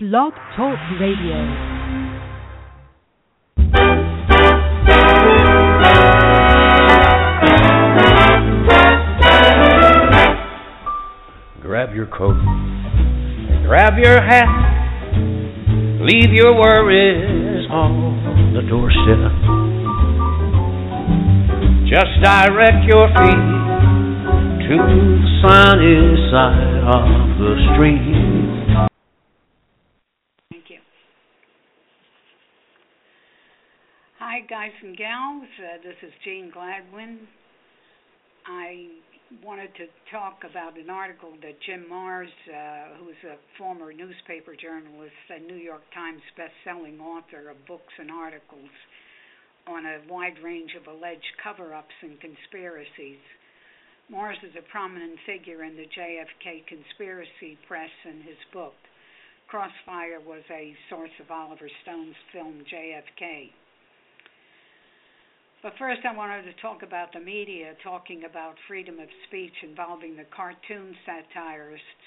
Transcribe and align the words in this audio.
Blog 0.00 0.32
Talk 0.56 0.78
Radio. 1.00 1.34
Grab 11.60 11.96
your 11.96 12.06
coat, 12.06 12.36
grab 13.66 13.98
your 13.98 14.22
hat, 14.22 14.46
leave 16.00 16.32
your 16.32 16.54
worries 16.54 17.66
on 17.68 18.54
the 18.54 18.62
doorstep. 18.68 19.34
Just 21.90 22.22
direct 22.22 22.84
your 22.86 23.08
feet 23.08 23.48
to 24.62 24.76
the 24.78 25.40
sunny 25.42 26.30
side 26.30 26.84
of 26.86 27.38
the 27.40 27.56
street. 27.74 28.28
Thank 30.50 30.70
you. 30.70 30.78
Hi, 34.18 34.37
guys 34.48 34.72
and 34.82 34.96
gals. 34.96 35.44
Uh, 35.60 35.76
this 35.84 35.96
is 36.00 36.12
Jean 36.24 36.50
Gladwyn. 36.50 37.18
I 38.46 38.88
wanted 39.44 39.68
to 39.76 39.84
talk 40.10 40.40
about 40.48 40.78
an 40.78 40.88
article 40.88 41.36
that 41.42 41.60
Jim 41.66 41.84
Marrs, 41.84 42.32
uh, 42.48 42.96
who's 42.96 43.20
a 43.28 43.36
former 43.58 43.92
newspaper 43.92 44.56
journalist 44.56 45.20
and 45.28 45.46
New 45.46 45.60
York 45.60 45.82
Times 45.92 46.22
best-selling 46.34 46.98
author 46.98 47.50
of 47.50 47.60
books 47.66 47.92
and 47.98 48.10
articles 48.10 48.72
on 49.66 49.84
a 49.84 50.00
wide 50.08 50.40
range 50.42 50.72
of 50.80 50.88
alleged 50.88 51.36
cover-ups 51.44 51.96
and 52.00 52.16
conspiracies. 52.18 53.20
Marrs 54.10 54.40
is 54.40 54.56
a 54.56 54.64
prominent 54.72 55.20
figure 55.26 55.62
in 55.62 55.76
the 55.76 55.84
JFK 55.92 56.64
conspiracy 56.64 57.58
press 57.68 57.92
in 58.08 58.22
his 58.24 58.40
book. 58.54 58.80
Crossfire 59.48 60.24
was 60.24 60.42
a 60.50 60.72
source 60.88 61.12
of 61.20 61.30
Oliver 61.30 61.68
Stone's 61.84 62.16
film 62.32 62.64
JFK. 62.64 63.52
But 65.60 65.74
first, 65.76 66.02
I 66.06 66.14
wanted 66.14 66.44
to 66.44 66.62
talk 66.62 66.84
about 66.84 67.12
the 67.12 67.18
media 67.18 67.74
talking 67.82 68.22
about 68.22 68.54
freedom 68.68 69.00
of 69.00 69.08
speech 69.26 69.54
involving 69.64 70.16
the 70.16 70.26
cartoon 70.30 70.94
satirists. 71.04 72.06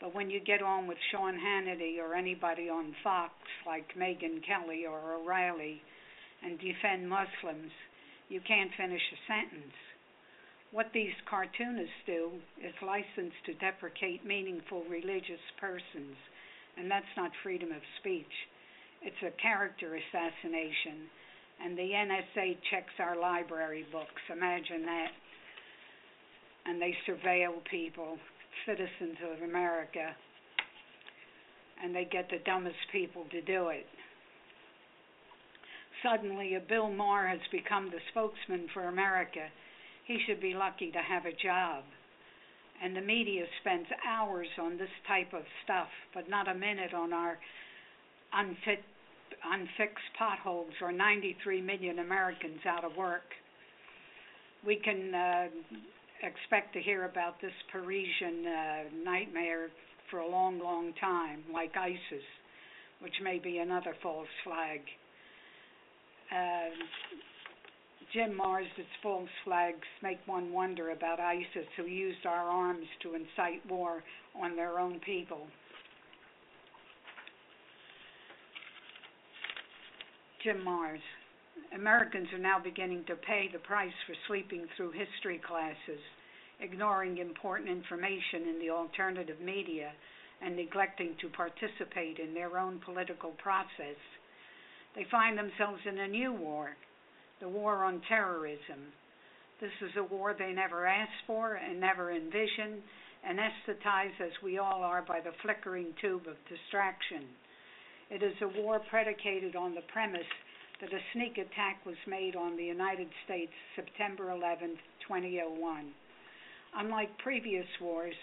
But 0.00 0.14
when 0.14 0.30
you 0.30 0.38
get 0.38 0.62
on 0.62 0.86
with 0.86 0.98
Sean 1.10 1.34
Hannity 1.34 1.98
or 1.98 2.14
anybody 2.14 2.68
on 2.68 2.94
Fox 3.02 3.32
like 3.66 3.96
Megyn 3.98 4.38
Kelly 4.46 4.86
or 4.86 5.14
O'Reilly 5.14 5.82
and 6.44 6.60
defend 6.60 7.08
Muslims, 7.10 7.72
you 8.28 8.40
can't 8.46 8.70
finish 8.76 9.02
a 9.12 9.18
sentence. 9.26 9.74
What 10.70 10.92
these 10.94 11.14
cartoonists 11.28 12.06
do 12.06 12.30
is 12.62 12.74
license 12.82 13.34
to 13.46 13.54
deprecate 13.54 14.24
meaningful 14.24 14.84
religious 14.88 15.42
persons, 15.58 16.14
and 16.76 16.88
that's 16.88 17.16
not 17.16 17.32
freedom 17.42 17.72
of 17.72 17.82
speech. 17.98 18.34
It's 19.02 19.22
a 19.26 19.42
character 19.42 19.98
assassination 19.98 21.10
and 21.62 21.76
the 21.76 21.82
NSA 21.82 22.56
checks 22.70 22.92
our 22.98 23.18
library 23.18 23.84
books. 23.90 24.22
Imagine 24.30 24.84
that. 24.84 25.08
And 26.66 26.80
they 26.80 26.94
surveil 27.08 27.64
people, 27.70 28.18
citizens 28.66 29.18
of 29.32 29.48
America, 29.48 30.14
and 31.82 31.94
they 31.94 32.04
get 32.10 32.28
the 32.30 32.38
dumbest 32.44 32.76
people 32.92 33.24
to 33.30 33.40
do 33.42 33.68
it. 33.68 33.86
Suddenly, 36.02 36.54
a 36.54 36.60
Bill 36.60 36.90
Maher 36.90 37.26
has 37.28 37.40
become 37.50 37.90
the 37.90 38.00
spokesman 38.10 38.68
for 38.74 38.88
America. 38.88 39.48
He 40.06 40.18
should 40.26 40.40
be 40.40 40.54
lucky 40.54 40.90
to 40.92 40.98
have 40.98 41.24
a 41.24 41.32
job. 41.32 41.84
And 42.82 42.94
the 42.94 43.00
media 43.00 43.44
spends 43.60 43.86
hours 44.06 44.48
on 44.60 44.76
this 44.76 44.92
type 45.08 45.32
of 45.32 45.42
stuff, 45.64 45.88
but 46.14 46.28
not 46.28 46.48
a 46.48 46.54
minute 46.54 46.92
on 46.92 47.12
our 47.12 47.38
unfit 48.34 48.84
unfixed 49.44 50.12
potholes 50.18 50.72
or 50.80 50.92
93 50.92 51.60
million 51.60 51.98
Americans 51.98 52.60
out 52.66 52.84
of 52.84 52.96
work. 52.96 53.22
We 54.66 54.76
can 54.76 55.14
uh, 55.14 55.46
expect 56.22 56.72
to 56.74 56.80
hear 56.80 57.04
about 57.04 57.40
this 57.40 57.52
Parisian 57.72 58.46
uh, 58.46 58.82
nightmare 59.04 59.68
for 60.10 60.20
a 60.20 60.28
long, 60.28 60.58
long 60.58 60.92
time, 61.00 61.42
like 61.52 61.76
ISIS, 61.76 62.24
which 63.00 63.14
may 63.22 63.38
be 63.38 63.58
another 63.58 63.94
false 64.02 64.28
flag. 64.44 64.80
Uh, 66.32 66.70
Jim 68.12 68.38
Marrs' 68.38 68.66
false 69.02 69.28
flags 69.44 69.86
make 70.02 70.18
one 70.26 70.52
wonder 70.52 70.90
about 70.90 71.20
ISIS, 71.20 71.66
who 71.76 71.84
used 71.84 72.24
our 72.24 72.48
arms 72.48 72.86
to 73.02 73.14
incite 73.14 73.68
war 73.68 74.02
on 74.40 74.56
their 74.56 74.78
own 74.78 75.00
people. 75.00 75.46
Jim 80.46 80.62
Marrs. 80.64 81.02
Americans 81.74 82.28
are 82.32 82.38
now 82.38 82.56
beginning 82.56 83.02
to 83.08 83.16
pay 83.16 83.50
the 83.52 83.58
price 83.58 83.90
for 84.06 84.14
sleeping 84.28 84.64
through 84.76 84.92
history 84.92 85.40
classes, 85.44 85.98
ignoring 86.60 87.18
important 87.18 87.68
information 87.68 88.46
in 88.46 88.60
the 88.60 88.70
alternative 88.70 89.40
media, 89.40 89.90
and 90.40 90.54
neglecting 90.54 91.16
to 91.20 91.28
participate 91.30 92.20
in 92.20 92.32
their 92.32 92.58
own 92.58 92.80
political 92.84 93.30
process. 93.42 93.98
They 94.94 95.04
find 95.10 95.36
themselves 95.36 95.80
in 95.84 95.98
a 95.98 96.06
new 96.06 96.32
war, 96.32 96.76
the 97.40 97.48
war 97.48 97.82
on 97.82 98.00
terrorism. 98.08 98.94
This 99.60 99.74
is 99.82 99.96
a 99.96 100.04
war 100.04 100.32
they 100.38 100.52
never 100.52 100.86
asked 100.86 101.26
for 101.26 101.56
and 101.56 101.80
never 101.80 102.12
envisioned, 102.12 102.82
anesthetized 103.28 104.20
as 104.20 104.42
we 104.44 104.58
all 104.58 104.84
are 104.84 105.02
by 105.02 105.18
the 105.18 105.34
flickering 105.42 105.92
tube 106.00 106.28
of 106.28 106.36
distraction. 106.48 107.26
It 108.08 108.22
is 108.22 108.34
a 108.40 108.62
war 108.62 108.78
predicated 108.88 109.56
on 109.56 109.74
the 109.74 109.82
premise 109.92 110.30
that 110.80 110.92
a 110.92 111.00
sneak 111.12 111.38
attack 111.38 111.84
was 111.84 111.96
made 112.06 112.36
on 112.36 112.56
the 112.56 112.64
United 112.64 113.08
States 113.24 113.52
September 113.74 114.30
11, 114.30 114.78
2001. 115.08 115.92
Unlike 116.76 117.18
previous 117.18 117.66
wars, 117.80 118.14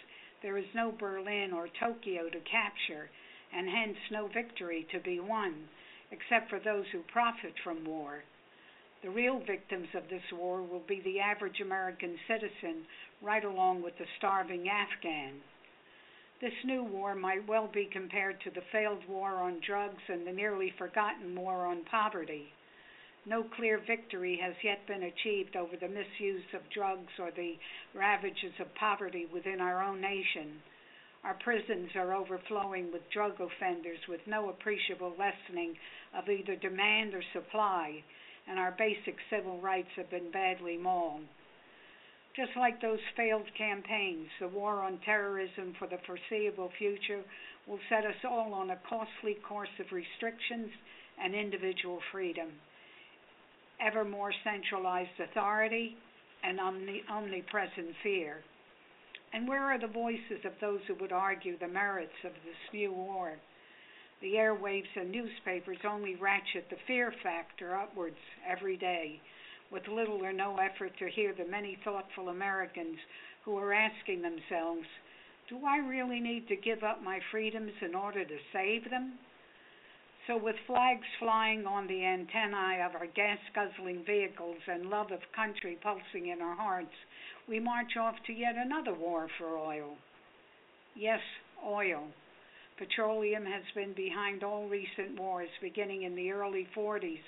there 0.41 0.57
is 0.57 0.65
no 0.73 0.91
Berlin 0.91 1.51
or 1.51 1.67
Tokyo 1.79 2.29
to 2.29 2.39
capture, 2.41 3.09
and 3.51 3.67
hence 3.67 3.97
no 4.11 4.27
victory 4.27 4.87
to 4.91 4.99
be 4.99 5.19
won, 5.19 5.67
except 6.11 6.49
for 6.49 6.59
those 6.59 6.85
who 6.91 7.01
profit 7.11 7.53
from 7.63 7.83
war. 7.83 8.23
The 9.03 9.09
real 9.09 9.39
victims 9.39 9.89
of 9.95 10.07
this 10.09 10.23
war 10.31 10.61
will 10.61 10.83
be 10.87 11.01
the 11.01 11.19
average 11.19 11.59
American 11.59 12.15
citizen, 12.27 12.85
right 13.21 13.43
along 13.43 13.81
with 13.81 13.97
the 13.97 14.05
starving 14.17 14.69
Afghan. 14.69 15.41
This 16.43 16.65
new 16.65 16.83
war 16.83 17.15
might 17.15 17.47
well 17.47 17.69
be 17.73 17.85
compared 17.85 18.41
to 18.41 18.49
the 18.49 18.67
failed 18.69 19.07
war 19.07 19.35
on 19.35 19.61
drugs 19.65 20.03
and 20.09 20.27
the 20.27 20.33
nearly 20.33 20.73
forgotten 20.77 21.33
war 21.37 21.65
on 21.65 21.85
poverty. 21.85 22.51
No 23.25 23.43
clear 23.55 23.77
victory 23.87 24.35
has 24.43 24.53
yet 24.61 24.85
been 24.85 25.03
achieved 25.03 25.55
over 25.55 25.77
the 25.77 25.87
misuse 25.87 26.43
of 26.53 26.69
drugs 26.69 27.13
or 27.17 27.31
the 27.31 27.55
ravages 27.95 28.51
of 28.59 28.75
poverty 28.75 29.25
within 29.31 29.61
our 29.61 29.81
own 29.81 30.01
nation. 30.01 30.61
Our 31.23 31.35
prisons 31.35 31.91
are 31.95 32.13
overflowing 32.13 32.91
with 32.91 33.09
drug 33.09 33.39
offenders 33.39 34.05
with 34.09 34.19
no 34.27 34.49
appreciable 34.49 35.15
lessening 35.17 35.77
of 36.13 36.27
either 36.27 36.57
demand 36.57 37.13
or 37.13 37.23
supply, 37.31 38.03
and 38.49 38.59
our 38.59 38.75
basic 38.77 39.15
civil 39.29 39.61
rights 39.61 39.95
have 39.95 40.09
been 40.09 40.29
badly 40.29 40.75
mauled. 40.75 41.23
Just 42.35 42.55
like 42.55 42.81
those 42.81 42.99
failed 43.15 43.47
campaigns, 43.55 44.27
the 44.39 44.47
war 44.47 44.81
on 44.81 44.97
terrorism 45.05 45.75
for 45.77 45.87
the 45.87 45.99
foreseeable 45.99 46.71
future 46.79 47.23
will 47.67 47.79
set 47.89 48.05
us 48.05 48.15
all 48.23 48.53
on 48.53 48.71
a 48.71 48.79
costly 48.89 49.35
course 49.47 49.69
of 49.79 49.91
restrictions 49.91 50.71
and 51.21 51.35
individual 51.35 51.99
freedom, 52.11 52.49
ever 53.79 54.03
more 54.03 54.33
centralized 54.43 55.19
authority, 55.19 55.95
and 56.43 56.59
omni- 56.59 57.03
omnipresent 57.07 57.95
fear. 58.01 58.43
And 59.31 59.47
where 59.47 59.63
are 59.71 59.79
the 59.79 59.87
voices 59.87 60.43
of 60.43 60.53
those 60.59 60.81
who 60.87 60.95
would 60.95 61.11
argue 61.11 61.57
the 61.57 61.67
merits 61.67 62.17
of 62.23 62.33
this 62.45 62.73
new 62.73 62.91
war? 62.91 63.37
The 64.21 64.33
airwaves 64.33 64.95
and 64.95 65.11
newspapers 65.11 65.77
only 65.87 66.15
ratchet 66.15 66.65
the 66.69 66.77
fear 66.87 67.13
factor 67.21 67.75
upwards 67.75 68.17
every 68.47 68.77
day 68.77 69.21
with 69.73 69.87
little 69.87 70.23
or 70.23 70.31
no 70.31 70.57
effort 70.57 70.91
to 70.99 71.09
hear 71.09 71.33
the 71.33 71.49
many 71.49 71.77
thoughtful 71.83 72.29
Americans 72.29 72.97
who 73.43 73.57
are 73.57 73.73
asking 73.73 74.21
themselves, 74.21 74.85
do 75.49 75.65
I 75.65 75.77
really 75.77 76.19
need 76.19 76.47
to 76.47 76.55
give 76.55 76.83
up 76.83 77.03
my 77.03 77.19
freedoms 77.31 77.71
in 77.81 77.95
order 77.95 78.23
to 78.23 78.37
save 78.53 78.89
them? 78.89 79.13
So, 80.27 80.37
with 80.37 80.55
flags 80.67 81.05
flying 81.19 81.65
on 81.65 81.87
the 81.87 82.05
antennae 82.05 82.81
of 82.85 82.95
our 82.95 83.07
gas 83.07 83.39
guzzling 83.53 84.05
vehicles 84.05 84.59
and 84.71 84.89
love 84.89 85.11
of 85.11 85.19
country 85.35 85.77
pulsing 85.83 86.27
in 86.27 86.41
our 86.41 86.55
hearts, 86.55 86.95
we 87.49 87.59
march 87.59 87.97
off 87.99 88.15
to 88.27 88.33
yet 88.33 88.55
another 88.55 88.93
war 88.93 89.27
for 89.37 89.57
oil. 89.57 89.97
Yes, 90.95 91.19
oil. 91.65 92.07
Petroleum 92.77 93.45
has 93.45 93.63
been 93.75 93.93
behind 93.93 94.43
all 94.43 94.69
recent 94.69 95.19
wars, 95.19 95.49
beginning 95.61 96.03
in 96.03 96.15
the 96.15 96.31
early 96.31 96.67
40s 96.75 97.19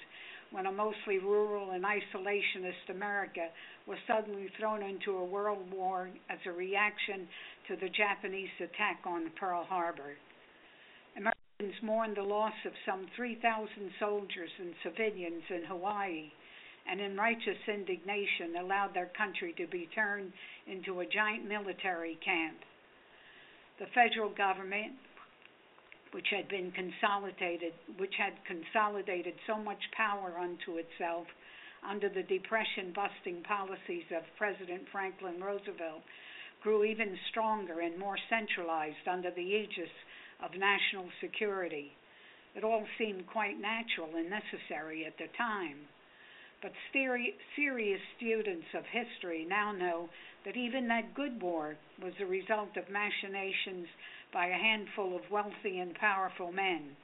when 0.51 0.65
a 0.65 0.71
mostly 0.71 1.19
rural 1.19 1.71
and 1.71 1.83
isolationist 1.83 2.89
America 2.89 3.47
was 3.87 3.97
suddenly 4.07 4.49
thrown 4.57 4.81
into 4.81 5.17
a 5.17 5.25
world 5.25 5.71
war 5.71 6.09
as 6.29 6.39
a 6.45 6.51
reaction 6.51 7.27
to 7.67 7.75
the 7.75 7.89
Japanese 7.89 8.49
attack 8.59 9.01
on 9.05 9.31
Pearl 9.39 9.65
Harbor. 9.67 10.15
Americans 11.17 11.81
mourned 11.83 12.17
the 12.17 12.23
loss 12.23 12.53
of 12.65 12.73
some 12.85 13.05
3,000 13.15 13.67
soldiers 13.99 14.49
and 14.59 14.73
civilians 14.83 15.43
in 15.49 15.63
Hawaii 15.67 16.31
and 16.89 17.01
in 17.01 17.17
righteous 17.17 17.57
indignation 17.67 18.61
allowed 18.61 18.93
their 18.93 19.09
country 19.17 19.53
to 19.57 19.67
be 19.67 19.89
turned 19.95 20.31
into 20.67 20.99
a 20.99 21.05
giant 21.05 21.47
military 21.47 22.17
camp. 22.23 22.57
The 23.79 23.87
federal 23.93 24.29
government, 24.29 24.93
which 26.15 26.31
had 26.31 26.47
been 26.47 26.71
consolidated, 26.71 27.73
which 27.99 28.15
had 28.17 28.31
consolidated 28.47 29.33
so 29.45 29.59
much 29.59 29.83
power 29.91 30.39
unto 30.39 30.79
itself 30.79 31.27
under 31.83 32.07
the 32.07 32.23
depression 32.23 32.95
busting 32.95 33.43
policies 33.43 34.07
of 34.15 34.23
President 34.37 34.87
Franklin 34.93 35.43
Roosevelt, 35.43 36.07
grew 36.63 36.85
even 36.85 37.19
stronger 37.29 37.81
and 37.81 37.99
more 37.99 38.15
centralized 38.29 39.05
under 39.11 39.29
the 39.29 39.43
aegis 39.43 39.91
of 40.39 40.55
national 40.57 41.11
security. 41.19 41.91
It 42.55 42.63
all 42.63 42.87
seemed 42.97 43.27
quite 43.27 43.59
natural 43.59 44.15
and 44.15 44.31
necessary 44.31 45.05
at 45.05 45.17
the 45.17 45.27
time. 45.37 45.83
But 46.61 46.71
serious 46.93 48.01
students 48.15 48.67
of 48.73 48.85
history 48.87 49.43
now 49.43 49.73
know 49.73 50.07
that 50.45 50.55
even 50.55 50.87
that 50.87 51.13
good 51.15 51.41
war 51.41 51.75
was 52.01 52.13
the 52.19 52.25
result 52.25 52.77
of 52.77 52.89
machinations 52.89 53.87
by 54.31 54.47
a 54.47 54.53
handful 54.53 55.15
of 55.15 55.31
wealthy 55.31 55.79
and 55.79 55.95
powerful 55.95 56.51
men. 56.51 56.95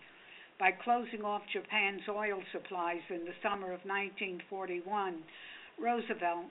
By 0.60 0.72
closing 0.72 1.26
off 1.26 1.42
Japan's 1.52 2.08
oil 2.08 2.42
supplies 2.52 3.02
in 3.10 3.26
the 3.26 3.34
summer 3.42 3.74
of 3.74 3.82
1941, 3.82 5.16
Roosevelt, 5.80 6.46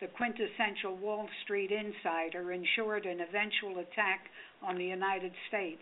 the 0.00 0.08
quintessential 0.08 0.96
Wall 0.96 1.26
Street 1.44 1.70
insider, 1.72 2.52
ensured 2.52 3.06
an 3.06 3.20
eventual 3.20 3.78
attack 3.78 4.28
on 4.62 4.76
the 4.76 4.84
United 4.84 5.32
States. 5.48 5.80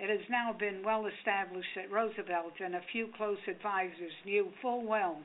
It 0.00 0.10
has 0.10 0.28
now 0.28 0.52
been 0.58 0.82
well 0.82 1.06
established 1.06 1.70
that 1.76 1.90
Roosevelt 1.90 2.54
and 2.58 2.74
a 2.74 2.82
few 2.90 3.08
close 3.16 3.38
advisers 3.46 4.12
knew 4.24 4.50
full 4.60 4.82
well 4.84 5.22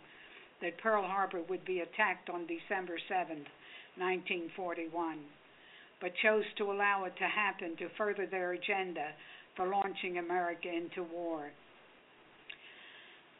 that 0.61 0.77
Pearl 0.77 1.03
Harbor 1.03 1.41
would 1.49 1.65
be 1.65 1.79
attacked 1.79 2.29
on 2.29 2.45
December 2.45 2.97
7, 3.07 3.45
1941, 3.97 5.19
but 6.01 6.11
chose 6.21 6.45
to 6.57 6.71
allow 6.71 7.05
it 7.05 7.13
to 7.17 7.27
happen 7.27 7.75
to 7.77 7.89
further 7.97 8.25
their 8.25 8.53
agenda 8.53 9.13
for 9.55 9.67
launching 9.67 10.17
America 10.17 10.67
into 10.67 11.03
war. 11.03 11.51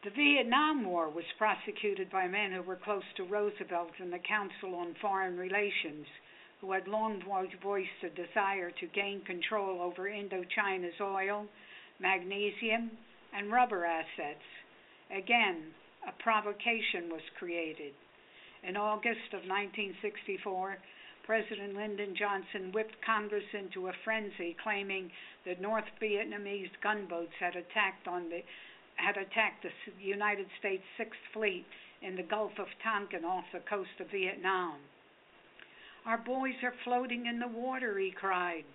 The 0.03 0.11
Vietnam 0.11 0.83
War 0.83 1.09
was 1.09 1.23
prosecuted 1.37 2.11
by 2.11 2.27
men 2.27 2.51
who 2.51 2.61
were 2.61 2.75
close 2.75 3.03
to 3.15 3.23
Roosevelt 3.23 3.91
and 3.99 4.11
the 4.11 4.19
Council 4.19 4.75
on 4.75 4.95
Foreign 5.01 5.37
Relations, 5.37 6.05
who 6.59 6.73
had 6.73 6.87
long 6.87 7.21
voiced 7.25 8.03
a 8.03 8.09
desire 8.09 8.71
to 8.71 8.87
gain 8.87 9.21
control 9.25 9.81
over 9.81 10.09
Indochina's 10.09 10.99
oil, 10.99 11.45
magnesium, 11.99 12.91
and 13.33 13.51
rubber 13.51 13.85
assets. 13.85 14.43
Again, 15.09 15.71
a 16.07 16.11
provocation 16.21 17.09
was 17.09 17.21
created. 17.39 17.93
In 18.63 18.77
August 18.77 19.33
of 19.33 19.43
1964, 19.43 20.77
President 21.23 21.75
Lyndon 21.75 22.15
Johnson 22.15 22.71
whipped 22.71 22.95
Congress 23.05 23.43
into 23.53 23.87
a 23.87 23.93
frenzy, 24.03 24.55
claiming 24.63 25.11
that 25.45 25.59
North 25.59 25.87
Vietnamese 26.01 26.71
gunboats 26.81 27.33
had 27.39 27.55
attacked 27.55 28.07
on 28.07 28.29
the 28.29 28.41
had 28.95 29.17
attacked 29.17 29.63
the 29.63 29.71
United 29.99 30.47
States 30.59 30.83
Sixth 30.97 31.19
Fleet 31.33 31.65
in 32.01 32.15
the 32.15 32.23
Gulf 32.23 32.59
of 32.59 32.67
Tonkin 32.83 33.25
off 33.25 33.45
the 33.51 33.59
coast 33.59 33.99
of 33.99 34.11
Vietnam. 34.11 34.79
Our 36.05 36.19
boys 36.19 36.61
are 36.61 36.75
floating 36.83 37.25
in 37.25 37.39
the 37.39 37.47
water, 37.47 37.97
he 37.97 38.11
cried. 38.11 38.65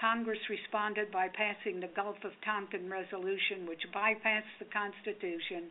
Congress 0.00 0.40
responded 0.48 1.12
by 1.12 1.28
passing 1.28 1.78
the 1.78 1.94
Gulf 1.94 2.24
of 2.24 2.32
Tonkin 2.44 2.90
resolution, 2.90 3.66
which 3.66 3.92
bypassed 3.94 4.58
the 4.58 4.64
Constitution 4.64 5.70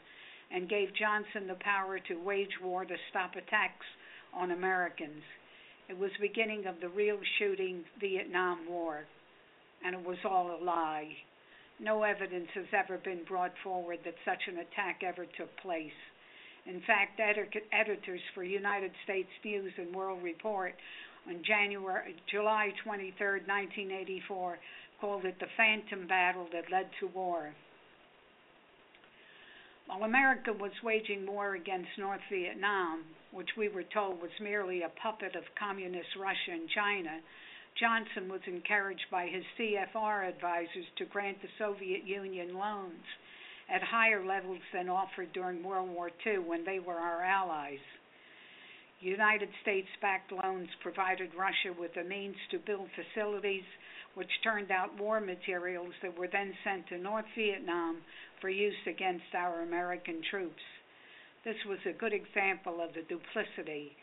and 0.51 0.69
gave 0.69 0.89
Johnson 0.95 1.47
the 1.47 1.59
power 1.61 1.99
to 1.99 2.15
wage 2.15 2.59
war 2.61 2.85
to 2.85 2.95
stop 3.09 3.31
attacks 3.35 3.85
on 4.33 4.51
Americans. 4.51 5.23
It 5.89 5.97
was 5.97 6.11
the 6.19 6.27
beginning 6.27 6.65
of 6.65 6.79
the 6.81 6.89
real 6.89 7.19
shooting 7.37 7.83
Vietnam 7.99 8.59
War, 8.67 9.05
and 9.83 9.95
it 9.95 10.05
was 10.05 10.17
all 10.23 10.57
a 10.59 10.63
lie. 10.63 11.09
No 11.79 12.03
evidence 12.03 12.49
has 12.55 12.65
ever 12.73 12.97
been 12.97 13.23
brought 13.27 13.53
forward 13.63 13.99
that 14.03 14.15
such 14.25 14.41
an 14.47 14.59
attack 14.59 15.01
ever 15.03 15.25
took 15.37 15.55
place. 15.57 15.97
In 16.65 16.81
fact, 16.85 17.19
editors 17.19 18.21
for 18.35 18.43
United 18.43 18.91
States 19.03 19.29
News 19.43 19.73
and 19.77 19.95
World 19.95 20.21
Report 20.21 20.73
on 21.27 21.41
January, 21.45 22.15
July 22.29 22.71
23, 22.83 23.41
1984, 23.47 24.59
called 24.99 25.25
it 25.25 25.39
the 25.39 25.47
phantom 25.55 26.07
battle 26.07 26.47
that 26.51 26.71
led 26.71 26.89
to 26.99 27.07
war. 27.07 27.53
While 29.89 30.03
America 30.03 30.53
was 30.53 30.71
waging 30.83 31.25
war 31.25 31.56
against 31.56 31.97
North 31.97 32.21
Vietnam, 32.30 33.06
which 33.31 33.50
we 33.57 33.69
were 33.69 33.89
told 33.91 34.21
was 34.21 34.30
merely 34.39 34.83
a 34.83 34.89
puppet 35.01 35.36
of 35.36 35.44
communist 35.57 36.15
Russia 36.15 36.51
and 36.51 36.69
China, 36.69 37.19
Johnson 37.80 38.30
was 38.30 38.41
encouraged 38.45 39.09
by 39.09 39.25
his 39.25 39.44
CFR 39.57 40.30
advisors 40.30 40.86
to 40.97 41.06
grant 41.06 41.41
the 41.41 41.47
Soviet 41.57 42.03
Union 42.03 42.53
loans 42.53 43.03
at 43.68 43.81
higher 43.81 44.24
levels 44.24 44.62
than 44.71 44.89
offered 44.89 45.33
during 45.33 45.63
World 45.63 45.89
War 45.89 46.12
II 46.24 46.38
when 46.38 46.63
they 46.65 46.77
were 46.77 47.00
our 47.00 47.24
allies. 47.24 47.81
United 49.01 49.49
States 49.61 49.87
backed 50.01 50.31
loans 50.31 50.67
provided 50.81 51.29
Russia 51.37 51.73
with 51.77 51.93
the 51.93 52.03
means 52.03 52.35
to 52.51 52.59
build 52.59 52.89
facilities 52.95 53.63
which 54.15 54.29
turned 54.43 54.71
out 54.71 54.99
war 54.99 55.21
materials 55.21 55.93
that 56.01 56.17
were 56.17 56.27
then 56.27 56.53
sent 56.63 56.87
to 56.87 56.97
North 56.97 57.25
Vietnam 57.37 58.01
for 58.41 58.49
use 58.49 58.75
against 58.87 59.33
our 59.33 59.61
American 59.61 60.21
troops. 60.29 60.61
This 61.45 61.55
was 61.67 61.79
a 61.85 61.97
good 61.97 62.11
example 62.11 62.81
of 62.81 62.93
the 62.93 63.03
duplicity 63.07 63.95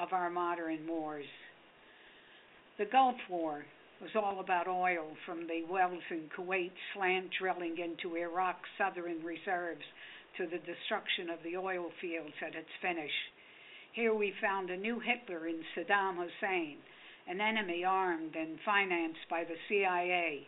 of 0.00 0.12
our 0.12 0.30
modern 0.30 0.86
wars. 0.86 1.26
The 2.78 2.86
Gulf 2.86 3.16
War 3.28 3.64
was 4.00 4.10
all 4.14 4.38
about 4.40 4.68
oil 4.68 5.16
from 5.26 5.46
the 5.48 5.64
wells 5.68 6.02
in 6.10 6.28
Kuwait 6.36 6.72
slant 6.94 7.30
drilling 7.40 7.78
into 7.78 8.16
Iraq's 8.16 8.68
southern 8.78 9.22
reserves 9.24 9.84
to 10.36 10.46
the 10.46 10.58
destruction 10.58 11.30
of 11.30 11.38
the 11.42 11.56
oil 11.56 11.90
fields 12.00 12.34
at 12.42 12.54
its 12.54 12.70
finish. 12.82 13.12
Here 13.94 14.12
we 14.12 14.34
found 14.40 14.70
a 14.70 14.76
new 14.76 14.98
Hitler 14.98 15.46
in 15.46 15.62
Saddam 15.72 16.16
Hussein, 16.16 16.78
an 17.28 17.40
enemy 17.40 17.84
armed 17.84 18.34
and 18.34 18.58
financed 18.64 19.22
by 19.30 19.44
the 19.44 19.54
CIA, 19.68 20.44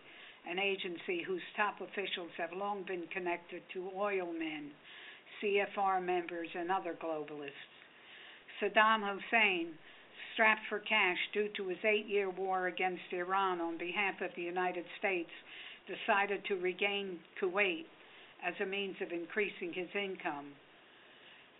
an 0.51 0.59
agency 0.59 1.23
whose 1.25 1.47
top 1.57 1.81
officials 1.81 2.33
have 2.39 2.53
long 2.53 2.83
been 2.83 3.07
connected 3.15 3.63
to 3.73 3.89
oil 3.97 4.33
men, 4.33 4.73
CFR 5.41 6.05
members, 6.05 6.49
and 6.59 6.73
other 6.73 6.99
globalists. 7.01 7.71
Saddam 8.61 9.09
Hussein, 9.09 9.79
strapped 10.35 10.67
for 10.69 10.81
cash 10.81 11.19
due 11.33 11.49
to 11.57 11.69
his 11.69 11.79
eight 11.85 12.07
year 12.09 12.31
war 12.31 12.67
against 12.67 13.13
Iran 13.13 13.61
on 13.61 13.79
behalf 13.79 14.21
of 14.23 14.31
the 14.35 14.43
United 14.43 14.87
States, 14.99 15.31
decided 15.87 16.45
to 16.47 16.57
regain 16.57 17.21
Kuwait 17.41 17.87
as 18.45 18.55
a 18.61 18.67
means 18.67 18.97
of 19.01 19.13
increasing 19.13 19.73
his 19.73 19.95
income. 19.95 20.47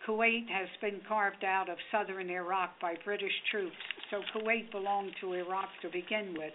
Kuwait 0.05 0.47
has 0.49 0.69
been 0.81 1.01
carved 1.07 1.43
out 1.43 1.69
of 1.69 1.77
southern 1.91 2.29
Iraq 2.29 2.79
by 2.79 2.95
British 3.03 3.33
troops, 3.51 3.75
so 4.11 4.21
Kuwait 4.33 4.71
belonged 4.71 5.11
to 5.21 5.33
Iraq 5.33 5.69
to 5.81 5.89
begin 5.89 6.35
with 6.37 6.53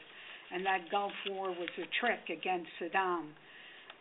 and 0.53 0.65
that 0.67 0.91
Gulf 0.91 1.13
War 1.31 1.49
was 1.49 1.69
a 1.79 1.89
trick 2.01 2.39
against 2.39 2.69
Saddam. 2.81 3.33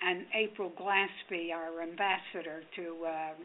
And 0.01 0.25
April 0.35 0.71
Glaspie, 0.71 1.51
our 1.53 1.81
ambassador 1.81 2.63
to 2.75 3.05
um, 3.05 3.39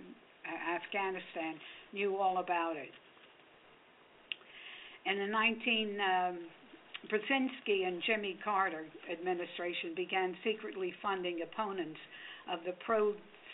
Afghanistan, 0.74 1.54
knew 1.92 2.16
all 2.16 2.38
about 2.38 2.76
it. 2.76 2.90
In 5.04 5.18
the 5.18 5.26
19 5.26 5.98
um, 6.00 6.38
Brzezinski 7.12 7.86
and 7.86 8.02
Jimmy 8.06 8.38
Carter 8.42 8.86
administration 9.12 9.94
began 9.94 10.34
secretly 10.42 10.92
funding 11.02 11.42
opponents 11.42 12.00
of 12.50 12.60
the 12.64 12.72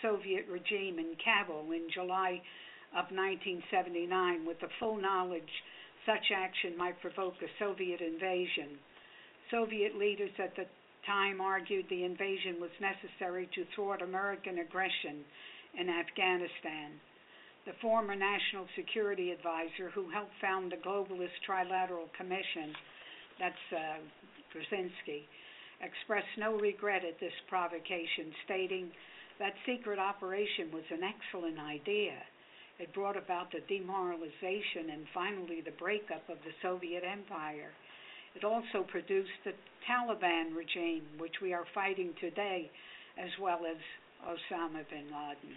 pro-Soviet 0.03 0.45
regime 0.51 0.99
in 0.99 1.15
Kabul 1.23 1.71
in 1.71 1.87
July 1.93 2.41
of 2.91 3.09
1979 3.09 4.45
with 4.45 4.59
the 4.59 4.67
full 4.79 4.99
knowledge 4.99 5.49
such 6.05 6.31
action 6.35 6.77
might 6.77 6.99
provoke 7.01 7.35
a 7.41 7.47
Soviet 7.59 8.01
invasion. 8.01 8.77
Soviet 9.49 9.95
leaders 9.95 10.31
at 10.37 10.55
the 10.55 10.65
time 11.05 11.39
argued 11.41 11.85
the 11.89 12.03
invasion 12.03 12.59
was 12.59 12.71
necessary 12.79 13.49
to 13.55 13.63
thwart 13.75 14.01
American 14.01 14.59
aggression 14.59 15.23
in 15.79 15.89
Afghanistan. 15.89 16.91
The 17.65 17.73
former 17.81 18.15
National 18.15 18.67
Security 18.75 19.31
Advisor, 19.31 19.89
who 19.95 20.09
helped 20.11 20.35
found 20.41 20.71
the 20.71 20.83
Globalist 20.83 21.39
Trilateral 21.47 22.11
Commission, 22.17 22.75
that's 23.39 23.65
uh, 23.71 24.03
Brzezinski, 24.51 25.23
expressed 25.79 26.35
no 26.37 26.59
regret 26.59 27.03
at 27.07 27.19
this 27.19 27.33
provocation, 27.47 28.35
stating 28.43 28.91
that 29.39 29.53
secret 29.65 29.99
operation 29.99 30.71
was 30.71 30.83
an 30.91 31.01
excellent 31.03 31.59
idea. 31.59 32.17
It 32.79 32.93
brought 32.93 33.17
about 33.17 33.51
the 33.51 33.61
demoralization 33.67 34.91
and 34.91 35.05
finally 35.13 35.61
the 35.61 35.77
breakup 35.79 36.27
of 36.29 36.37
the 36.43 36.53
Soviet 36.61 37.03
Empire. 37.03 37.71
It 38.35 38.43
also 38.43 38.83
produced 38.87 39.37
the 39.45 39.53
Taliban 39.87 40.55
regime, 40.55 41.03
which 41.17 41.35
we 41.41 41.53
are 41.53 41.65
fighting 41.73 42.13
today, 42.19 42.69
as 43.17 43.29
well 43.39 43.61
as 43.69 43.77
Osama 44.25 44.83
bin 44.89 45.05
Laden. 45.05 45.55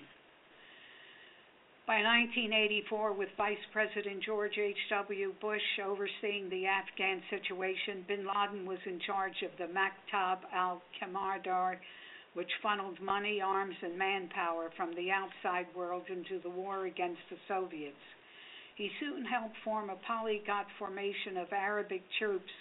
By 1.86 2.02
1984, 2.02 3.12
with 3.12 3.28
Vice 3.36 3.62
President 3.72 4.20
George 4.24 4.58
H.W. 4.58 5.34
Bush 5.40 5.62
overseeing 5.86 6.50
the 6.50 6.66
Afghan 6.66 7.22
situation, 7.30 8.04
bin 8.08 8.26
Laden 8.26 8.66
was 8.66 8.82
in 8.86 8.98
charge 9.06 9.40
of 9.46 9.52
the 9.56 9.72
Maktab 9.72 10.38
al 10.52 10.82
Qammardar, 10.98 11.76
which 12.36 12.50
funneled 12.62 13.00
money, 13.00 13.40
arms, 13.40 13.74
and 13.82 13.96
manpower 13.96 14.70
from 14.76 14.94
the 14.94 15.10
outside 15.10 15.66
world 15.74 16.04
into 16.12 16.38
the 16.42 16.50
war 16.50 16.84
against 16.84 17.22
the 17.30 17.36
Soviets. 17.48 17.96
He 18.76 18.90
soon 19.00 19.24
helped 19.24 19.56
form 19.64 19.88
a 19.88 19.96
polyglot 20.06 20.66
formation 20.78 21.38
of 21.38 21.50
Arabic 21.50 22.02
troops 22.18 22.52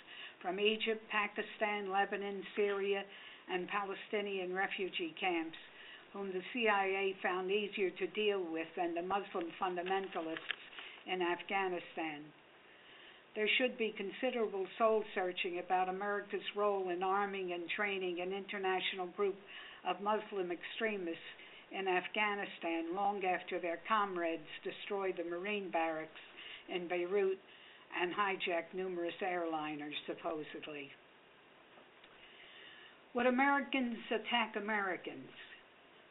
from 0.42 0.62
Egypt, 0.62 1.04
Pakistan, 1.12 1.92
Lebanon, 1.92 2.42
Syria, 2.56 3.04
and 3.52 3.68
Palestinian 3.68 4.54
refugee 4.54 5.14
camps 5.20 5.58
whom 6.16 6.32
the 6.32 6.42
CIA 6.54 7.14
found 7.22 7.52
easier 7.52 7.90
to 7.90 8.08
deal 8.16 8.40
with 8.40 8.68
than 8.78 8.96
the 8.96 9.02
Muslim 9.02 9.52
fundamentalists 9.60 10.64
in 11.12 11.22
Afghanistan. 11.22 12.24
There 13.36 13.50
should 13.58 13.78
be 13.78 13.94
considerable 13.98 14.66
soul 14.78 15.04
searching 15.14 15.60
about 15.60 15.90
America's 15.90 16.56
role 16.56 16.90
in 16.90 17.04
arming 17.04 17.52
and 17.52 17.64
training 17.76 18.22
an 18.22 18.32
international 18.32 19.08
group 19.08 19.36
of 19.86 20.00
Muslim 20.02 20.52
extremists 20.52 21.20
in 21.72 21.88
Afghanistan 21.88 22.96
long 22.96 23.26
after 23.26 23.60
their 23.60 23.80
comrades 23.88 24.48
destroyed 24.64 25.16
the 25.18 25.30
Marine 25.30 25.70
barracks 25.70 26.24
in 26.70 26.88
Beirut 26.88 27.38
and 28.02 28.14
hijacked 28.14 28.74
numerous 28.74 29.14
airliners, 29.22 29.96
supposedly. 30.08 30.90
Would 33.16 33.28
Americans 33.28 33.98
attack 34.12 34.56
Americans? 34.56 35.30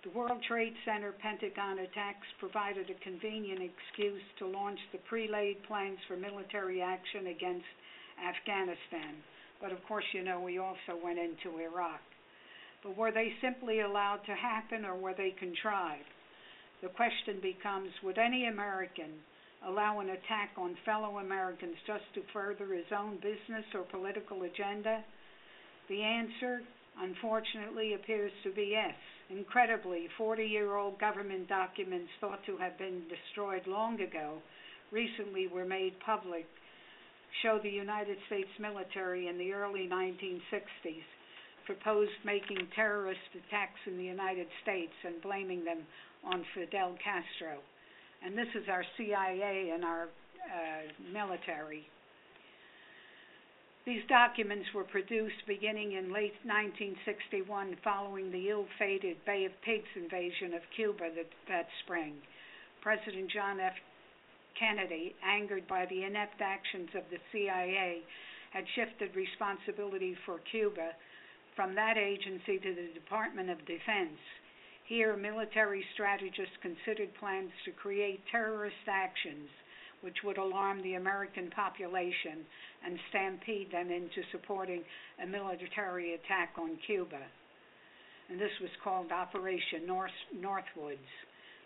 The 0.05 0.11
World 0.11 0.43
Trade 0.47 0.75
Center 0.85 1.13
Pentagon 1.13 1.79
attacks 1.79 2.27
provided 2.39 2.91
a 2.91 2.95
convenient 3.03 3.63
excuse 3.63 4.21
to 4.39 4.47
launch 4.47 4.79
the 4.93 4.99
pre-laid 5.09 5.63
plans 5.63 5.97
for 6.07 6.15
military 6.15 6.83
action 6.83 7.29
against 7.29 7.65
Afghanistan. 8.21 9.17
But 9.63 9.73
of 9.73 9.83
course, 9.89 10.05
you 10.13 10.23
know, 10.23 10.41
we 10.41 10.59
also 10.59 11.01
went 11.03 11.19
into 11.19 11.59
Iraq. 11.59 12.03
But 12.83 12.99
were 12.99 13.13
they 13.13 13.33
simply 13.41 13.81
allowed 13.81 14.21
to 14.27 14.35
happen 14.35 14.85
or 14.85 14.95
were 14.95 15.15
they 15.17 15.31
contrived? 15.39 16.05
The 16.83 16.89
question 16.89 17.41
becomes 17.41 17.89
would 18.03 18.19
any 18.19 18.47
American 18.47 19.25
allow 19.67 20.01
an 20.01 20.11
attack 20.11 20.51
on 20.59 20.77
fellow 20.85 21.17
Americans 21.17 21.77
just 21.87 22.05
to 22.13 22.21
further 22.31 22.75
his 22.75 22.93
own 22.93 23.17
business 23.25 23.65
or 23.73 23.85
political 23.85 24.43
agenda? 24.43 25.03
The 25.89 26.03
answer, 26.03 26.61
unfortunately, 27.01 27.95
appears 27.95 28.33
to 28.45 28.53
be 28.53 28.69
yes. 28.73 28.95
Incredibly, 29.31 30.09
40 30.19 30.45
year 30.45 30.77
old 30.77 30.99
government 31.01 31.49
documents 31.49 32.11
thought 32.21 32.45
to 32.47 32.57
have 32.59 32.79
been 32.79 33.03
destroyed 33.09 33.67
long 33.67 34.01
ago 34.01 34.39
recently 34.93 35.49
were 35.49 35.65
made 35.65 35.95
public, 36.05 36.47
show 37.43 37.59
the 37.63 37.71
United 37.71 38.19
States 38.27 38.49
military 38.61 39.29
in 39.29 39.39
the 39.39 39.53
early 39.53 39.89
1960s 39.91 41.03
proposed 41.67 42.13
making 42.25 42.69
terrorist 42.75 43.21
attacks 43.33 43.81
in 43.87 43.97
the 43.97 44.05
United 44.05 44.47
States 44.63 44.93
and 45.05 45.21
blaming 45.23 45.65
them 45.65 45.79
on 46.25 46.45
Fidel 46.55 46.97
Castro. 47.03 47.61
And 48.25 48.37
this 48.37 48.49
is 48.55 48.69
our 48.71 48.85
CIA 48.97 49.73
and 49.75 49.85
our 49.85 50.05
uh, 50.05 51.13
military. 51.13 51.87
These 53.85 54.05
documents 54.09 54.73
were 54.73 54.85
produced 54.85 55.45
beginning 55.47 55.93
in 55.93 56.11
late 56.11 56.33
1961 56.49 57.77
following 57.85 58.33
the 58.33 58.49
ill-fated 58.49 59.23
Bay 59.27 59.45
of 59.45 59.53
Pigs 59.61 59.93
invasion 59.95 60.55
of 60.55 60.63
Cuba 60.75 61.11
that, 61.15 61.29
that 61.49 61.69
spring. 61.85 62.17
President 62.81 63.31
John 63.31 63.61
F. 63.61 63.75
Kennedy, 64.59 65.15
angered 65.23 65.69
by 65.69 65.85
the 65.85 66.03
inept 66.03 66.41
actions 66.41 66.89
of 66.95 67.03
the 67.11 67.21
CIA, 67.31 68.01
had 68.55 68.65
shifted 68.75 69.15
responsibility 69.15 70.17
for 70.25 70.39
Cuba 70.51 70.93
from 71.55 71.75
that 71.75 71.99
agency 71.99 72.57
to 72.59 72.75
the 72.75 72.89
Department 72.95 73.51
of 73.51 73.59
Defense. 73.67 74.17
Here, 74.87 75.15
military 75.15 75.85
strategists 75.93 76.57
considered 76.63 77.13
plans 77.21 77.53
to 77.67 77.73
create 77.73 78.21
terrorist 78.33 78.89
actions 78.89 79.51
which 80.05 80.23
would 80.23 80.37
alarm 80.37 80.83
the 80.83 80.95
American 80.95 81.49
population 81.57 82.45
and 82.85 82.99
stampede 83.09 83.73
them 83.73 83.91
into 83.91 84.21
supporting 84.33 84.85
a 85.23 85.27
military 85.27 86.13
attack 86.13 86.51
on 86.61 86.77
Cuba. 86.87 87.25
And 88.29 88.39
this 88.39 88.53
was 88.61 88.71
called 88.85 89.11
Operation 89.11 89.87
North, 89.87 90.13
Northwoods 90.37 91.09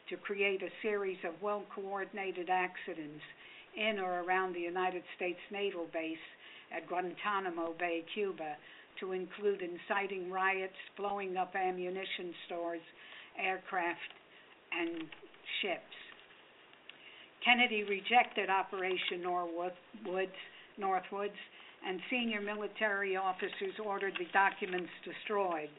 to 0.08 0.16
create 0.16 0.62
a 0.62 0.70
series 0.82 1.18
of 1.26 1.34
well 1.42 1.64
coordinated 1.74 2.48
accidents 2.48 3.24
in 3.76 3.98
or 3.98 4.22
around 4.22 4.54
the 4.54 4.60
United 4.60 5.02
States 5.16 5.38
Naval 5.50 5.86
Base 5.92 6.16
at 6.74 6.88
Guantanamo 6.88 7.74
Bay, 7.76 8.04
Cuba, 8.14 8.56
to 9.00 9.12
include 9.12 9.62
inciting 9.62 10.30
riots, 10.30 10.78
blowing 10.96 11.36
up 11.36 11.54
ammunition 11.56 12.32
stores, 12.46 12.80
aircraft, 13.36 13.98
and 14.72 15.02
ships. 15.60 16.07
Kennedy 17.44 17.84
rejected 17.84 18.50
Operation 18.50 19.22
Northwoods, 19.22 20.30
Northwoods, 20.78 21.38
and 21.86 22.00
senior 22.10 22.40
military 22.40 23.16
officers 23.16 23.74
ordered 23.84 24.14
the 24.18 24.26
documents 24.32 24.90
destroyed. 25.04 25.70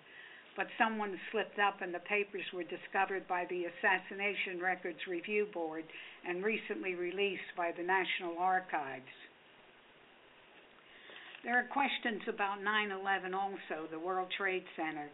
But 0.56 0.68
someone 0.78 1.20
slipped 1.32 1.60
up, 1.60 1.82
and 1.82 1.94
the 1.94 2.00
papers 2.00 2.44
were 2.54 2.64
discovered 2.64 3.28
by 3.28 3.46
the 3.50 3.66
Assassination 3.66 4.60
Records 4.62 5.00
Review 5.08 5.48
Board 5.54 5.84
and 6.28 6.44
recently 6.44 6.96
released 6.96 7.56
by 7.56 7.72
the 7.76 7.84
National 7.84 8.38
Archives. 8.40 9.14
There 11.44 11.58
are 11.58 11.68
questions 11.72 12.22
about 12.28 12.62
9 12.62 12.92
11 12.92 13.34
also, 13.34 13.88
the 13.92 14.00
World 14.00 14.28
Trade 14.38 14.66
Center. 14.76 15.08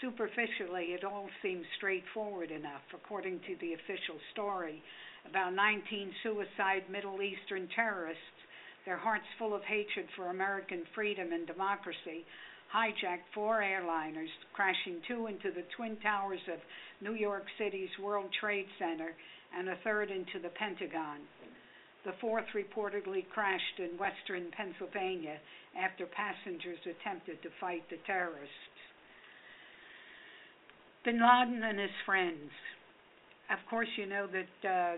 Superficially, 0.00 0.92
it 0.92 1.04
all 1.04 1.28
seems 1.42 1.64
straightforward 1.76 2.50
enough, 2.50 2.84
according 2.92 3.40
to 3.40 3.56
the 3.60 3.72
official 3.72 4.20
story 4.32 4.82
about 5.28 5.54
19 5.54 6.12
suicide 6.22 6.84
Middle 6.90 7.22
Eastern 7.22 7.68
terrorists, 7.74 8.22
their 8.84 8.96
hearts 8.96 9.26
full 9.38 9.54
of 9.54 9.62
hatred 9.62 10.06
for 10.16 10.28
American 10.28 10.82
freedom 10.94 11.32
and 11.32 11.46
democracy, 11.46 12.24
hijacked 12.74 13.26
four 13.34 13.60
airliners, 13.60 14.28
crashing 14.52 15.00
two 15.08 15.26
into 15.26 15.50
the 15.50 15.64
Twin 15.76 15.96
Towers 16.02 16.40
of 16.52 16.58
New 17.00 17.14
York 17.14 17.44
City's 17.58 17.90
World 18.02 18.30
Trade 18.40 18.66
Center 18.78 19.14
and 19.56 19.68
a 19.68 19.76
third 19.84 20.10
into 20.10 20.38
the 20.42 20.50
Pentagon. 20.50 21.20
The 22.04 22.12
fourth 22.20 22.46
reportedly 22.54 23.28
crashed 23.32 23.78
in 23.78 23.98
western 23.98 24.50
Pennsylvania 24.56 25.38
after 25.76 26.06
passengers 26.06 26.78
attempted 26.84 27.42
to 27.42 27.48
fight 27.60 27.82
the 27.90 27.96
terrorists. 28.06 28.78
Bin 31.04 31.20
Laden 31.20 31.62
and 31.62 31.78
his 31.78 31.90
friends. 32.04 32.50
Of 33.50 33.58
course, 33.70 33.88
you 33.96 34.06
know 34.06 34.26
that 34.26 34.68
uh, 34.68 34.96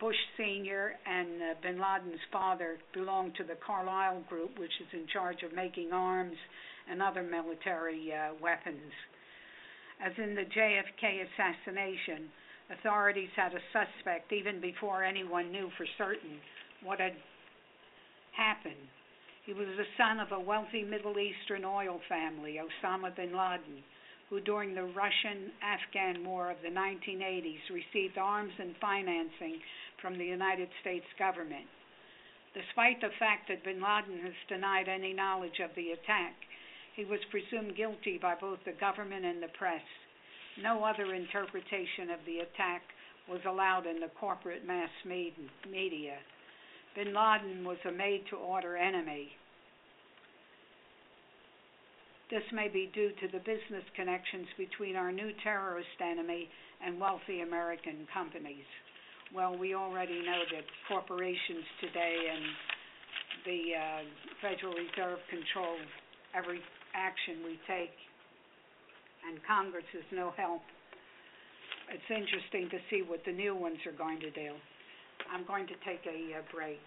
Bush 0.00 0.16
Sr. 0.36 0.94
and 1.06 1.28
uh, 1.42 1.54
bin 1.62 1.76
Laden's 1.76 2.20
father 2.32 2.78
belonged 2.94 3.34
to 3.36 3.44
the 3.44 3.56
Carlyle 3.64 4.22
Group, 4.28 4.58
which 4.58 4.72
is 4.80 4.88
in 4.92 5.06
charge 5.12 5.42
of 5.42 5.52
making 5.52 5.92
arms 5.92 6.36
and 6.90 7.02
other 7.02 7.22
military 7.22 8.10
uh, 8.12 8.32
weapons. 8.40 8.92
As 10.04 10.12
in 10.16 10.34
the 10.34 10.48
JFK 10.48 11.28
assassination, 11.28 12.32
authorities 12.72 13.28
had 13.36 13.52
a 13.52 13.60
suspect 13.72 14.32
even 14.32 14.60
before 14.60 15.04
anyone 15.04 15.52
knew 15.52 15.68
for 15.76 15.86
certain 15.98 16.40
what 16.82 17.00
had 17.00 17.14
happened. 18.32 18.88
He 19.44 19.52
was 19.52 19.68
the 19.76 19.84
son 19.98 20.20
of 20.20 20.32
a 20.32 20.40
wealthy 20.40 20.82
Middle 20.82 21.18
Eastern 21.18 21.64
oil 21.64 22.00
family, 22.08 22.58
Osama 22.58 23.14
bin 23.14 23.36
Laden 23.36 23.84
who 24.30 24.40
during 24.40 24.74
the 24.74 24.84
Russian 24.84 25.52
Afghan 25.62 26.24
War 26.24 26.50
of 26.50 26.56
the 26.62 26.68
1980s 26.68 27.60
received 27.70 28.18
arms 28.18 28.52
and 28.58 28.74
financing 28.80 29.60
from 30.00 30.18
the 30.18 30.24
United 30.24 30.68
States 30.80 31.06
government. 31.18 31.66
Despite 32.54 33.00
the 33.00 33.14
fact 33.18 33.48
that 33.48 33.64
bin 33.64 33.82
Laden 33.82 34.22
has 34.22 34.34
denied 34.48 34.88
any 34.88 35.12
knowledge 35.12 35.60
of 35.62 35.70
the 35.74 35.90
attack, 35.92 36.34
he 36.96 37.04
was 37.04 37.20
presumed 37.30 37.76
guilty 37.76 38.18
by 38.20 38.34
both 38.40 38.58
the 38.64 38.78
government 38.78 39.24
and 39.24 39.42
the 39.42 39.50
press. 39.58 39.82
No 40.62 40.84
other 40.84 41.14
interpretation 41.14 42.10
of 42.10 42.20
the 42.26 42.38
attack 42.38 42.82
was 43.28 43.40
allowed 43.46 43.86
in 43.86 43.98
the 44.00 44.12
corporate 44.20 44.64
mass 44.64 44.90
media. 45.04 46.16
Bin 46.94 47.12
Laden 47.12 47.64
was 47.64 47.78
a 47.84 47.90
made 47.90 48.22
to 48.30 48.36
order 48.36 48.76
enemy 48.76 49.32
this 52.34 52.42
may 52.50 52.66
be 52.66 52.90
due 52.90 53.14
to 53.22 53.30
the 53.30 53.38
business 53.46 53.86
connections 53.94 54.50
between 54.58 54.98
our 54.98 55.12
new 55.12 55.30
terrorist 55.46 55.94
enemy 56.02 56.50
and 56.84 56.98
wealthy 56.98 57.46
American 57.46 58.10
companies. 58.10 58.66
Well, 59.30 59.56
we 59.56 59.78
already 59.78 60.18
know 60.18 60.42
that 60.50 60.66
corporations 60.90 61.62
today 61.78 62.16
and 62.34 62.44
the 63.46 63.60
uh, 63.70 64.02
Federal 64.42 64.74
Reserve 64.74 65.22
control 65.30 65.78
every 66.34 66.58
action 66.90 67.46
we 67.46 67.54
take, 67.70 67.94
and 69.30 69.38
Congress 69.46 69.86
is 69.94 70.04
no 70.10 70.34
help. 70.36 70.62
It's 71.86 72.10
interesting 72.10 72.66
to 72.74 72.82
see 72.90 73.06
what 73.06 73.22
the 73.24 73.32
new 73.32 73.54
ones 73.54 73.78
are 73.86 73.94
going 73.94 74.18
to 74.18 74.30
do. 74.34 74.58
I'm 75.30 75.46
going 75.46 75.68
to 75.70 75.78
take 75.86 76.02
a 76.10 76.38
uh, 76.38 76.42
break. 76.50 76.82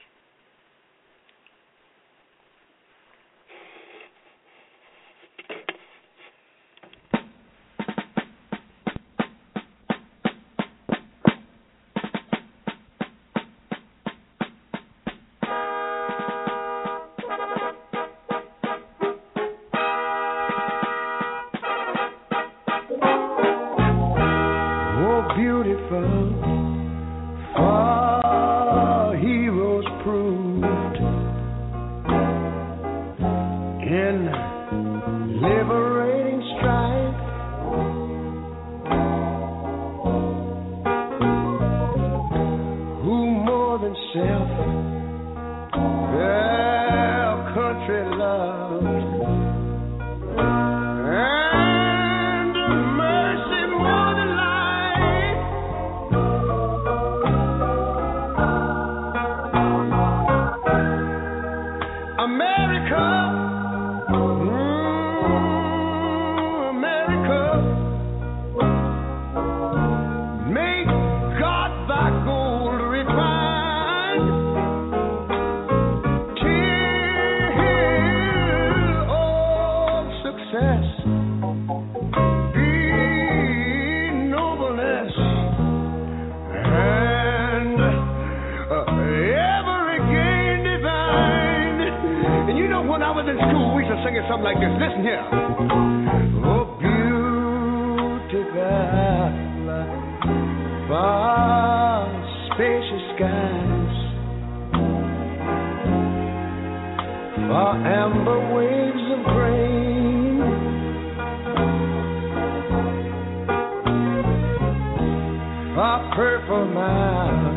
Far 115.77 116.01
purple 116.15 116.65
mountain 116.73 117.53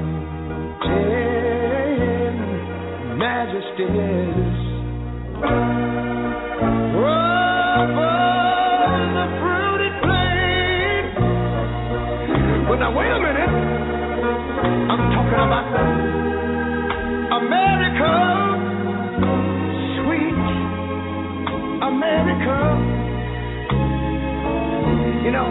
majesties. 3.17 4.59
Over 7.01 8.13
the 9.17 9.27
fruited 9.41 9.95
plain. 10.05 11.03
But 12.69 12.77
now 12.77 12.93
wait 12.93 13.09
a 13.09 13.21
minute. 13.25 13.53
I'm 14.91 15.03
talking 15.17 15.41
about 15.41 15.67
America, 17.41 18.13
sweet 19.97 20.37
America. 21.89 22.59
You 25.25 25.33
know, 25.33 25.49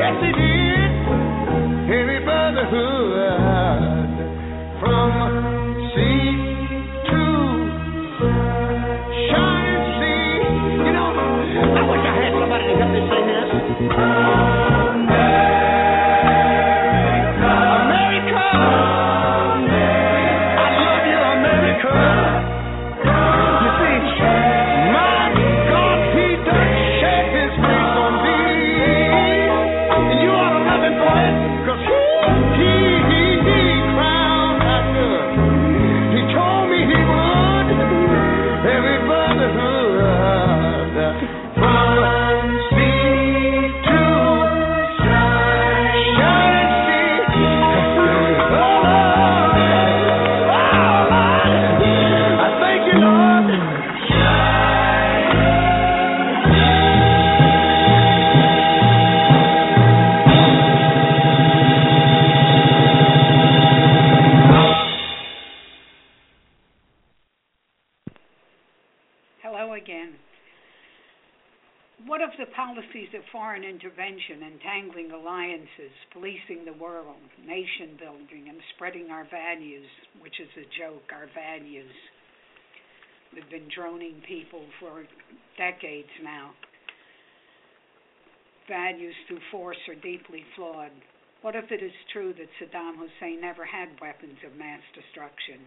Yes, 0.00 0.16
He 0.24 0.32
did. 0.32 0.92
Every 1.92 2.20
brotherhood 2.24 4.08
from 4.80 5.59
droning 83.74 84.22
people 84.26 84.64
for 84.78 85.04
decades 85.56 86.10
now. 86.22 86.50
Values 88.68 89.14
through 89.26 89.40
force 89.50 89.80
are 89.88 89.98
deeply 89.98 90.44
flawed. 90.54 90.92
What 91.42 91.56
if 91.56 91.72
it 91.72 91.82
is 91.82 91.92
true 92.12 92.34
that 92.34 92.48
Saddam 92.60 92.96
Hussein 92.96 93.40
never 93.40 93.64
had 93.64 93.88
weapons 94.00 94.38
of 94.46 94.56
mass 94.58 94.82
destruction? 94.94 95.60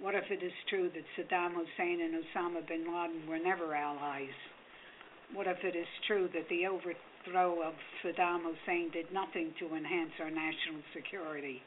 What 0.00 0.14
if 0.14 0.24
it 0.30 0.42
is 0.42 0.52
true 0.68 0.90
that 0.90 1.04
Saddam 1.16 1.54
Hussein 1.54 2.00
and 2.00 2.22
Osama 2.22 2.66
bin 2.66 2.86
Laden 2.86 3.26
were 3.26 3.38
never 3.38 3.74
allies? 3.74 4.36
What 5.34 5.46
if 5.46 5.58
it 5.64 5.74
is 5.74 5.86
true 6.06 6.28
that 6.34 6.48
the 6.48 6.66
overthrow 6.66 7.62
of 7.62 7.74
Saddam 8.04 8.42
Hussein 8.44 8.90
did 8.92 9.12
nothing 9.12 9.54
to 9.60 9.74
enhance 9.74 10.12
our 10.20 10.30
national 10.30 10.82
security? 10.94 11.62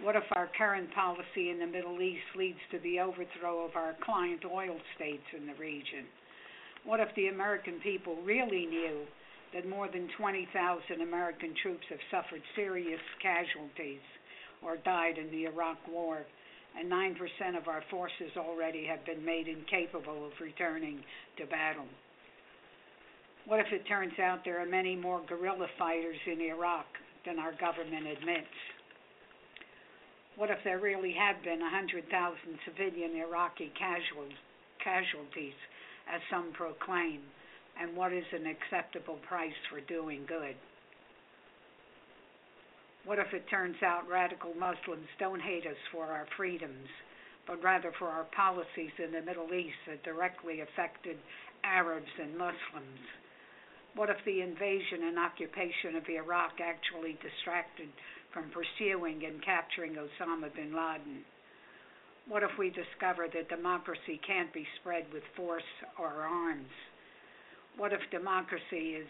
What 0.00 0.16
if 0.16 0.24
our 0.32 0.48
current 0.56 0.92
policy 0.94 1.50
in 1.50 1.58
the 1.58 1.66
Middle 1.66 2.00
East 2.00 2.24
leads 2.34 2.58
to 2.70 2.78
the 2.80 2.98
overthrow 3.00 3.64
of 3.64 3.76
our 3.76 3.94
client 4.02 4.42
oil 4.44 4.76
states 4.96 5.22
in 5.36 5.46
the 5.46 5.54
region? 5.54 6.06
What 6.84 6.98
if 6.98 7.08
the 7.14 7.28
American 7.28 7.78
people 7.80 8.16
really 8.22 8.66
knew 8.66 9.04
that 9.54 9.68
more 9.68 9.88
than 9.88 10.08
20,000 10.18 11.00
American 11.00 11.54
troops 11.62 11.84
have 11.90 11.98
suffered 12.10 12.42
serious 12.56 13.00
casualties 13.20 14.00
or 14.62 14.76
died 14.78 15.18
in 15.18 15.30
the 15.30 15.44
Iraq 15.44 15.76
War, 15.88 16.24
and 16.78 16.90
9% 16.90 17.14
of 17.56 17.68
our 17.68 17.84
forces 17.90 18.32
already 18.36 18.86
have 18.86 19.04
been 19.04 19.24
made 19.24 19.46
incapable 19.46 20.26
of 20.26 20.32
returning 20.40 21.04
to 21.36 21.46
battle? 21.46 21.86
What 23.46 23.60
if 23.60 23.66
it 23.72 23.86
turns 23.86 24.18
out 24.18 24.40
there 24.44 24.60
are 24.60 24.66
many 24.66 24.96
more 24.96 25.20
guerrilla 25.28 25.66
fighters 25.78 26.16
in 26.26 26.40
Iraq 26.40 26.86
than 27.26 27.38
our 27.38 27.52
government 27.52 28.06
admits? 28.06 28.46
What 30.36 30.50
if 30.50 30.58
there 30.64 30.78
really 30.78 31.12
had 31.12 31.42
been 31.42 31.60
100,000 31.60 32.08
civilian 32.64 33.16
Iraqi 33.16 33.70
casual, 33.78 34.28
casualties, 34.82 35.56
as 36.12 36.20
some 36.30 36.52
proclaim? 36.52 37.20
And 37.80 37.96
what 37.96 38.12
is 38.12 38.24
an 38.32 38.46
acceptable 38.46 39.18
price 39.28 39.56
for 39.70 39.80
doing 39.80 40.24
good? 40.26 40.56
What 43.04 43.18
if 43.18 43.32
it 43.34 43.48
turns 43.50 43.76
out 43.82 44.08
radical 44.08 44.54
Muslims 44.54 45.08
don't 45.18 45.40
hate 45.40 45.66
us 45.66 45.80
for 45.90 46.06
our 46.06 46.26
freedoms, 46.36 46.88
but 47.46 47.62
rather 47.62 47.92
for 47.98 48.08
our 48.08 48.24
policies 48.36 48.92
in 49.02 49.12
the 49.12 49.22
Middle 49.22 49.52
East 49.52 49.76
that 49.88 50.02
directly 50.04 50.60
affected 50.60 51.18
Arabs 51.64 52.12
and 52.20 52.38
Muslims? 52.38 53.02
What 53.94 54.08
if 54.08 54.16
the 54.24 54.40
invasion 54.40 55.04
and 55.04 55.18
occupation 55.18 55.96
of 55.96 56.08
Iraq 56.08 56.60
actually 56.60 57.18
distracted 57.20 57.88
from 58.32 58.50
pursuing 58.50 59.24
and 59.24 59.44
capturing 59.44 59.94
Osama 59.94 60.54
bin 60.54 60.74
Laden? 60.74 61.24
What 62.28 62.42
if 62.42 62.50
we 62.58 62.70
discover 62.70 63.26
that 63.32 63.48
democracy 63.48 64.20
can't 64.26 64.52
be 64.52 64.66
spread 64.80 65.04
with 65.12 65.22
force 65.36 65.62
or 65.98 66.08
arms? 66.08 66.70
What 67.76 67.92
if 67.92 68.00
democracy 68.10 68.94
is 69.00 69.08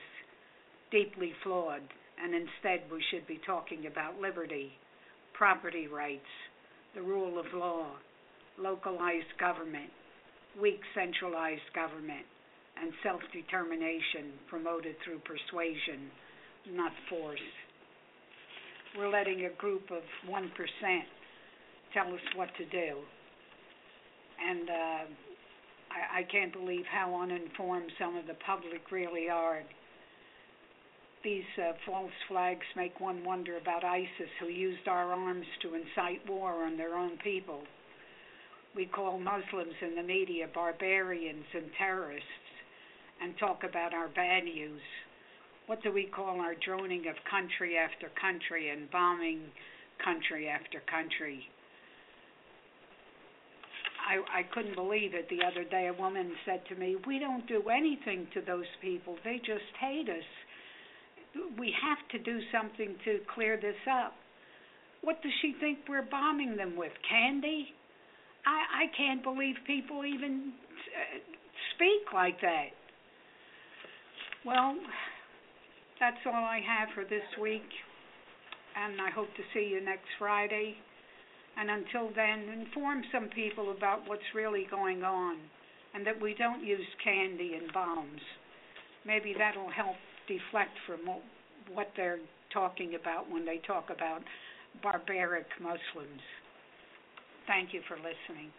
deeply 0.90 1.32
flawed 1.42 1.82
and 2.22 2.34
instead 2.34 2.90
we 2.90 3.02
should 3.10 3.26
be 3.26 3.40
talking 3.44 3.86
about 3.86 4.20
liberty, 4.20 4.72
property 5.34 5.88
rights, 5.88 6.30
the 6.94 7.02
rule 7.02 7.38
of 7.38 7.46
law, 7.54 7.86
localized 8.58 9.32
government, 9.40 9.90
weak 10.60 10.80
centralized 10.94 11.72
government, 11.74 12.26
and 12.80 12.92
self 13.02 13.20
determination 13.32 14.32
promoted 14.48 14.94
through 15.04 15.20
persuasion, 15.20 16.10
not 16.70 16.92
force? 17.08 17.40
We're 18.96 19.10
letting 19.10 19.46
a 19.46 19.50
group 19.56 19.90
of 19.90 20.02
1% 20.28 20.50
tell 21.94 22.12
us 22.12 22.20
what 22.36 22.48
to 22.58 22.64
do. 22.66 22.98
And 24.46 24.68
uh, 24.68 25.04
I, 25.92 26.20
I 26.20 26.22
can't 26.30 26.52
believe 26.52 26.84
how 26.90 27.18
uninformed 27.22 27.90
some 27.98 28.16
of 28.16 28.26
the 28.26 28.36
public 28.46 28.90
really 28.90 29.30
are. 29.30 29.62
These 31.24 31.44
uh, 31.56 31.72
false 31.86 32.10
flags 32.28 32.66
make 32.76 33.00
one 33.00 33.24
wonder 33.24 33.56
about 33.56 33.84
ISIS, 33.84 34.28
who 34.40 34.48
used 34.48 34.86
our 34.88 35.12
arms 35.12 35.46
to 35.62 35.74
incite 35.74 36.28
war 36.28 36.64
on 36.64 36.76
their 36.76 36.96
own 36.96 37.16
people. 37.24 37.62
We 38.74 38.86
call 38.86 39.18
Muslims 39.18 39.74
in 39.80 39.94
the 39.94 40.02
media 40.02 40.48
barbarians 40.52 41.44
and 41.54 41.66
terrorists 41.78 42.26
and 43.22 43.38
talk 43.38 43.62
about 43.64 43.94
our 43.94 44.08
values. 44.08 44.80
What 45.66 45.82
do 45.82 45.92
we 45.92 46.04
call 46.04 46.40
our 46.40 46.54
droning 46.64 47.06
of 47.08 47.14
country 47.30 47.76
after 47.76 48.08
country 48.20 48.70
and 48.70 48.90
bombing 48.90 49.40
country 50.04 50.48
after 50.48 50.80
country? 50.90 51.46
I, 54.02 54.40
I 54.40 54.42
couldn't 54.52 54.74
believe 54.74 55.14
it 55.14 55.28
the 55.30 55.44
other 55.46 55.64
day. 55.64 55.86
A 55.86 56.00
woman 56.00 56.32
said 56.44 56.62
to 56.68 56.74
me, 56.74 56.96
We 57.06 57.18
don't 57.18 57.46
do 57.46 57.62
anything 57.68 58.26
to 58.34 58.40
those 58.40 58.66
people, 58.80 59.16
they 59.24 59.38
just 59.38 59.70
hate 59.80 60.08
us. 60.08 60.26
We 61.58 61.72
have 61.82 61.98
to 62.10 62.18
do 62.18 62.40
something 62.52 62.94
to 63.06 63.20
clear 63.34 63.56
this 63.56 63.78
up. 63.90 64.12
What 65.02 65.22
does 65.22 65.32
she 65.40 65.54
think 65.60 65.78
we're 65.88 66.02
bombing 66.02 66.56
them 66.56 66.76
with? 66.76 66.92
Candy? 67.08 67.68
I, 68.44 68.84
I 68.84 68.96
can't 68.96 69.22
believe 69.22 69.54
people 69.66 70.04
even 70.04 70.52
uh, 70.92 71.18
speak 71.74 72.12
like 72.12 72.40
that. 72.42 72.68
Well, 74.44 74.76
that's 76.02 76.26
all 76.26 76.34
I 76.34 76.58
have 76.58 76.88
for 76.96 77.04
this 77.04 77.22
week, 77.40 77.70
and 78.74 79.00
I 79.00 79.08
hope 79.14 79.28
to 79.36 79.42
see 79.54 79.70
you 79.70 79.80
next 79.80 80.10
Friday. 80.18 80.74
And 81.56 81.70
until 81.70 82.10
then, 82.16 82.66
inform 82.66 83.02
some 83.12 83.28
people 83.28 83.70
about 83.70 84.00
what's 84.08 84.26
really 84.34 84.66
going 84.68 85.04
on 85.04 85.36
and 85.94 86.04
that 86.04 86.20
we 86.20 86.34
don't 86.34 86.64
use 86.64 86.80
candy 87.04 87.52
and 87.54 87.72
bombs. 87.72 88.20
Maybe 89.06 89.32
that'll 89.38 89.70
help 89.70 89.94
deflect 90.26 90.74
from 90.88 91.00
what 91.72 91.92
they're 91.96 92.18
talking 92.52 92.96
about 93.00 93.30
when 93.30 93.46
they 93.46 93.60
talk 93.64 93.90
about 93.94 94.22
barbaric 94.82 95.46
Muslims. 95.60 96.22
Thank 97.46 97.72
you 97.72 97.80
for 97.86 97.94
listening. 97.96 98.50